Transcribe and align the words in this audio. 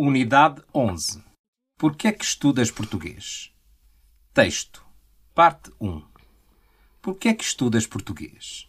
Unidade 0.00 0.62
11. 0.72 1.24
Por 1.76 1.96
que 1.96 2.06
é 2.06 2.12
que 2.12 2.24
estudas 2.24 2.70
português? 2.70 3.52
Texto. 4.32 4.86
Parte 5.34 5.72
1. 5.80 6.04
Por 7.02 7.16
que 7.16 7.28
é 7.28 7.34
que 7.34 7.42
estudas 7.42 7.84
português? 7.84 8.68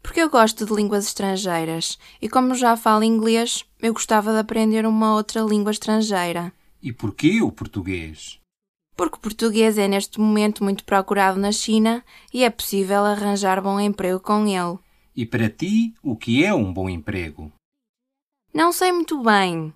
Porque 0.00 0.20
eu 0.20 0.30
gosto 0.30 0.64
de 0.64 0.72
línguas 0.72 1.04
estrangeiras 1.04 1.98
e, 2.20 2.28
como 2.28 2.54
já 2.54 2.76
falo 2.76 3.02
inglês, 3.02 3.64
eu 3.80 3.92
gostava 3.92 4.32
de 4.32 4.38
aprender 4.38 4.86
uma 4.86 5.16
outra 5.16 5.40
língua 5.40 5.72
estrangeira. 5.72 6.52
E 6.80 6.92
porquê 6.92 7.42
o 7.42 7.50
português? 7.50 8.38
Porque 8.96 9.16
o 9.16 9.20
português 9.20 9.76
é 9.76 9.88
neste 9.88 10.20
momento 10.20 10.62
muito 10.62 10.84
procurado 10.84 11.40
na 11.40 11.50
China 11.50 12.04
e 12.32 12.44
é 12.44 12.50
possível 12.50 13.04
arranjar 13.04 13.60
bom 13.60 13.80
emprego 13.80 14.20
com 14.20 14.46
ele. 14.46 14.78
E 15.16 15.26
para 15.26 15.50
ti, 15.50 15.92
o 16.00 16.16
que 16.16 16.44
é 16.44 16.54
um 16.54 16.72
bom 16.72 16.88
emprego? 16.88 17.50
Não 18.54 18.70
sei 18.70 18.92
muito 18.92 19.20
bem, 19.20 19.74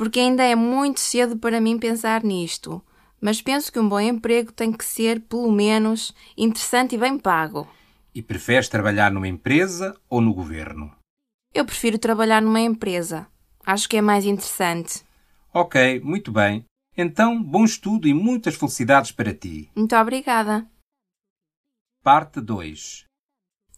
porque 0.00 0.18
ainda 0.18 0.42
é 0.42 0.56
muito 0.56 0.98
cedo 0.98 1.36
para 1.36 1.60
mim 1.60 1.78
pensar 1.78 2.24
nisto, 2.24 2.82
mas 3.20 3.42
penso 3.42 3.70
que 3.70 3.78
um 3.78 3.86
bom 3.86 4.00
emprego 4.00 4.50
tem 4.50 4.72
que 4.72 4.82
ser, 4.82 5.20
pelo 5.20 5.52
menos, 5.52 6.14
interessante 6.38 6.94
e 6.94 6.98
bem 6.98 7.18
pago. 7.18 7.68
E 8.14 8.22
preferes 8.22 8.66
trabalhar 8.66 9.12
numa 9.12 9.28
empresa 9.28 9.94
ou 10.08 10.22
no 10.22 10.32
governo? 10.32 10.90
Eu 11.52 11.66
prefiro 11.66 11.98
trabalhar 11.98 12.40
numa 12.40 12.62
empresa. 12.62 13.26
Acho 13.62 13.86
que 13.86 13.98
é 13.98 14.00
mais 14.00 14.24
interessante. 14.24 15.04
Ok, 15.52 16.00
muito 16.00 16.32
bem. 16.32 16.64
Então, 16.96 17.42
bom 17.42 17.66
estudo 17.66 18.08
e 18.08 18.14
muitas 18.14 18.54
felicidades 18.54 19.12
para 19.12 19.34
ti. 19.34 19.70
Muito 19.76 19.94
obrigada. 19.94 20.66
Parte 22.02 22.40
2. 22.40 23.04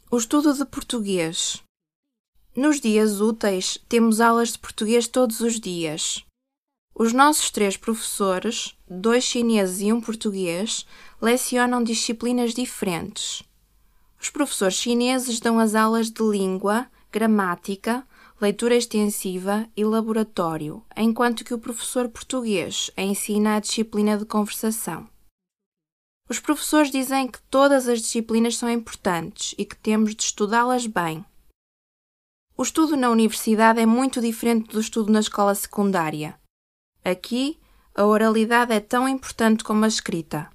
O 0.09 0.19
estudo 0.19 0.55
de 0.55 0.65
português. 0.67 1.65
Nos 2.55 2.83
dias 2.83 3.19
úteis, 3.19 3.79
temos 3.89 4.21
aulas 4.21 4.53
de 4.53 4.59
português 4.59 5.09
todos 5.09 5.41
os 5.41 5.59
dias. 5.59 6.23
Os 6.95 7.15
nossos 7.15 7.51
três 7.51 7.79
professores, 7.79 8.77
dois 8.87 9.25
chineses 9.25 9.81
e 9.81 9.91
um 9.91 10.03
português, 10.03 10.87
lecionam 11.19 11.83
disciplinas 11.83 12.53
diferentes. 12.53 13.43
Os 14.21 14.29
professores 14.29 14.75
chineses 14.75 15.41
dão 15.41 15.59
as 15.59 15.75
aulas 15.75 16.11
de 16.11 16.23
língua, 16.23 16.87
gramática, 17.11 18.07
leitura 18.39 18.77
extensiva 18.77 19.67
e 19.75 19.83
laboratório, 19.83 20.85
enquanto 20.95 21.47
que 21.47 21.55
o 21.55 21.59
professor 21.59 22.07
português 22.11 22.91
ensina 22.99 23.57
a 23.57 23.61
disciplina 23.61 24.19
de 24.19 24.27
conversação. 24.27 25.09
Os 26.29 26.39
professores 26.39 26.91
dizem 26.91 27.29
que 27.29 27.41
todas 27.45 27.89
as 27.89 28.03
disciplinas 28.03 28.59
são 28.59 28.69
importantes 28.69 29.55
e 29.57 29.65
que 29.65 29.77
temos 29.77 30.15
de 30.15 30.25
estudá-las 30.25 30.87
bem. 30.87 31.25
O 32.57 32.63
estudo 32.63 32.97
na 32.97 33.11
universidade 33.11 33.81
é 33.81 33.87
muito 33.87 34.21
diferente 34.21 34.69
do 34.69 34.81
estudo 34.81 35.11
na 35.11 35.21
escola 35.21 35.55
secundária. 35.55 36.39
Aqui, 37.05 37.59
a 37.95 38.05
oralidade 38.05 38.73
é 38.73 38.81
tão 38.81 39.09
importante 39.09 39.65
como 39.65 39.85
a 39.85 39.89
escrita. 39.89 40.51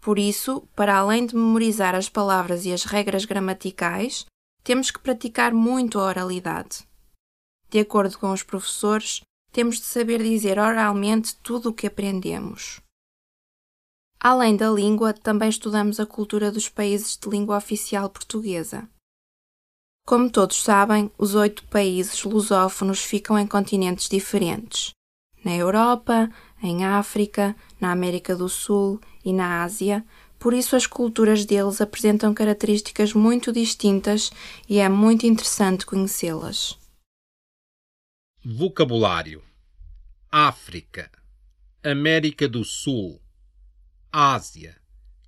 Por 0.00 0.18
isso, 0.18 0.62
para 0.76 0.96
além 0.96 1.26
de 1.26 1.34
memorizar 1.34 1.94
as 1.94 2.08
palavras 2.08 2.64
e 2.64 2.72
as 2.72 2.84
regras 2.84 3.24
gramaticais, 3.24 4.26
temos 4.62 4.90
que 4.90 4.98
praticar 4.98 5.52
muito 5.52 5.98
a 5.98 6.04
oralidade. 6.04 6.86
De 7.70 7.78
acordo 7.78 8.18
com 8.18 8.32
os 8.32 8.42
professores, 8.42 9.22
temos 9.52 9.76
de 9.76 9.84
saber 9.84 10.22
dizer 10.22 10.58
oralmente 10.58 11.36
tudo 11.36 11.70
o 11.70 11.72
que 11.72 11.86
aprendemos. 11.86 12.80
Além 14.18 14.56
da 14.56 14.70
língua, 14.70 15.14
também 15.14 15.48
estudamos 15.48 15.98
a 15.98 16.06
cultura 16.06 16.52
dos 16.52 16.68
países 16.68 17.16
de 17.16 17.28
língua 17.28 17.56
oficial 17.56 18.10
portuguesa. 18.10 18.88
Como 20.04 20.30
todos 20.30 20.62
sabem, 20.62 21.10
os 21.16 21.34
oito 21.34 21.64
países 21.64 22.22
lusófonos 22.24 23.00
ficam 23.00 23.38
em 23.38 23.46
continentes 23.46 24.08
diferentes. 24.08 24.92
Na 25.44 25.54
Europa, 25.54 26.30
em 26.62 26.84
África, 26.84 27.56
na 27.80 27.92
América 27.92 28.36
do 28.36 28.48
Sul 28.48 29.00
e 29.24 29.32
na 29.32 29.62
Ásia, 29.62 30.04
por 30.38 30.52
isso 30.52 30.74
as 30.74 30.86
culturas 30.86 31.44
deles 31.44 31.80
apresentam 31.80 32.34
características 32.34 33.12
muito 33.12 33.52
distintas 33.52 34.30
e 34.68 34.78
é 34.78 34.88
muito 34.88 35.26
interessante 35.26 35.86
conhecê-las. 35.86 36.78
Vocabulário: 38.44 39.42
África, 40.30 41.10
América 41.84 42.48
do 42.48 42.64
Sul, 42.64 43.20
Ásia, 44.10 44.80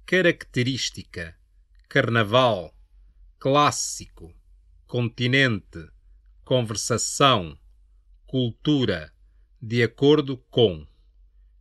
característica, 0.07 1.37
carnaval, 1.89 2.75
clássico, 3.39 4.35
continente, 4.93 5.89
conversação, 6.45 7.59
cultura, 8.27 9.11
de 9.59 9.83
acordo 9.83 10.37
com, 10.51 10.87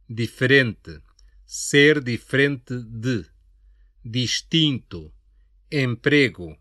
diferente, 0.10 1.02
ser 1.46 2.04
diferente 2.04 2.78
de, 2.84 3.26
distinto, 4.04 5.14
emprego, 5.72 6.60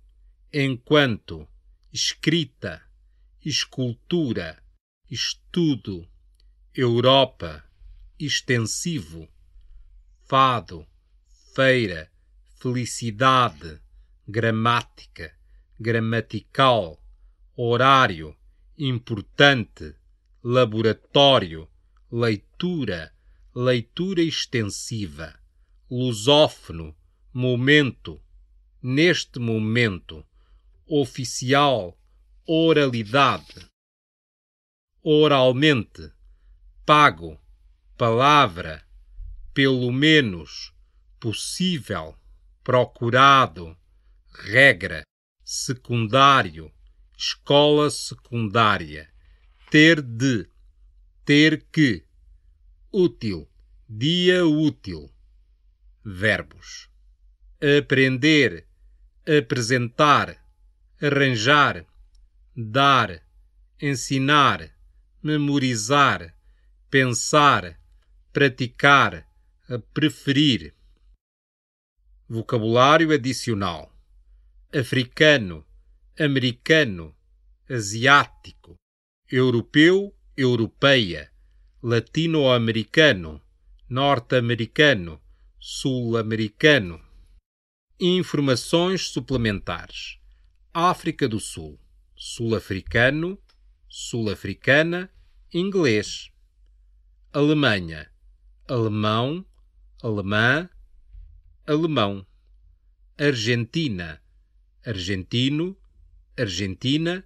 enquanto, 0.53 1.48
escrita, 1.92 2.81
escultura, 3.44 4.62
estudo, 5.10 6.08
Europa, 6.72 7.64
extensivo, 8.16 9.28
fado, 10.28 10.87
feira, 11.52 12.08
felicidade, 12.60 13.82
gramática, 14.28 15.37
gramatical, 15.80 17.02
horário, 17.56 18.36
importante, 18.76 19.96
laboratório, 20.44 21.66
leitura, 22.12 23.10
leitura 23.56 24.20
extensiva, 24.20 25.40
lusófono, 25.90 26.94
momento, 27.32 28.20
neste 28.82 29.38
momento, 29.38 30.22
oficial, 30.86 31.96
oralidade, 32.46 33.66
oralmente, 35.02 36.12
pago, 36.84 37.40
palavra, 37.96 38.86
pelo 39.54 39.90
menos, 39.90 40.74
possível, 41.19 42.14
procurado, 42.62 43.74
regra, 44.44 45.02
secundário, 45.50 46.72
escola 47.19 47.91
secundária, 47.91 49.11
ter 49.69 50.00
de, 50.00 50.49
ter 51.25 51.66
que, 51.72 52.05
útil, 52.93 53.49
dia 53.88 54.47
útil, 54.47 55.11
verbos, 56.05 56.88
aprender, 57.61 58.65
apresentar, 59.27 60.41
arranjar, 61.03 61.84
dar, 62.55 63.21
ensinar, 63.81 64.72
memorizar, 65.21 66.32
pensar, 66.88 67.77
praticar, 68.32 69.27
preferir. 69.93 70.77
Vocabulário 72.28 73.12
adicional: 73.12 73.93
africano, 74.72 75.66
americano, 76.19 77.16
asiático, 77.69 78.76
europeu, 79.28 80.14
europeia, 80.36 81.32
latino-americano, 81.82 83.42
norte-americano, 83.88 85.20
sul-americano. 85.58 87.00
Informações 87.98 89.08
suplementares: 89.08 90.20
África 90.72 91.28
do 91.28 91.41
Sul, 91.41 91.76
sul-africano, 92.14 93.38
sul-africana, 93.88 95.10
inglês. 95.52 96.31
Alemanha, 97.32 98.08
alemão, 98.69 99.44
alemã, 100.00 100.70
alemão. 101.67 102.25
Argentina, 103.19 104.22
argentino, 104.85 105.77
argentina, 106.37 107.25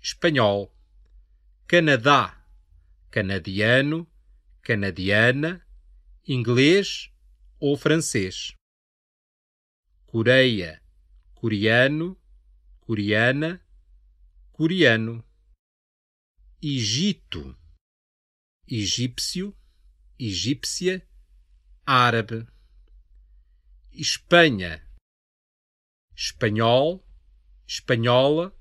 espanhol. 0.00 0.72
Canadá, 1.66 2.46
canadiano, 3.10 4.06
canadiana, 4.62 5.66
inglês 6.26 7.10
ou 7.58 7.76
francês. 7.76 8.54
Coreia, 10.06 10.82
coreano, 11.34 12.16
coreana, 12.80 13.60
coreano. 14.52 15.24
Egito, 16.62 17.56
egípcio, 18.66 19.56
egípcia, 20.18 21.06
árabe. 21.84 22.46
Espanha, 23.92 24.83
espanhol, 26.14 27.04
espanhola, 27.66 28.54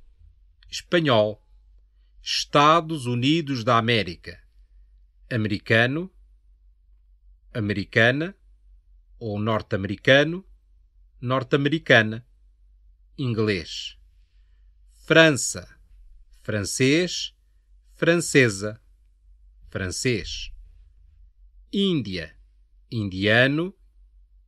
espanhol. 0.69 1.39
Estados 2.21 3.05
Unidos 3.05 3.63
da 3.63 3.77
América. 3.77 4.41
americano, 5.29 6.09
americana 7.53 8.35
ou 9.19 9.39
norte-americano, 9.39 10.45
norte-americana, 11.19 12.25
inglês. 13.17 13.97
França, 15.05 15.67
francês, 16.43 17.35
francesa, 17.95 18.81
francês. 19.69 20.51
Índia, 21.71 22.33
indiano, 22.89 23.75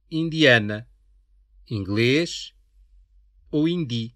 indiana, 0.09 0.87
inglês 1.67 2.54
ou 3.55 3.69
hindi. 3.69 4.13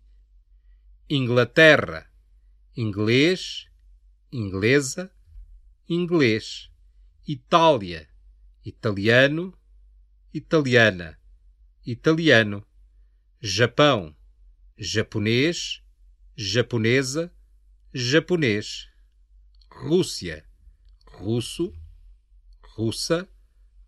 Inglaterra, 1.10 2.12
inglês, 2.76 3.70
inglesa, 4.30 5.10
inglês. 5.88 6.70
Itália, 7.26 8.10
italiano, 8.66 9.58
italiana, 10.34 11.18
italiano. 11.86 12.68
Japão, 13.40 14.14
japonês, 14.78 15.82
japonesa, 16.36 17.34
japonês. 17.94 18.90
Rússia, 19.72 20.46
russo, 21.06 21.74
russa, 22.76 23.30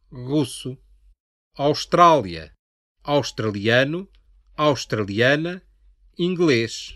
russo. 0.09 0.77
Austrália, 1.57 2.55
australiano, 3.03 4.09
australiana, 4.57 5.61
inglês. 6.17 6.95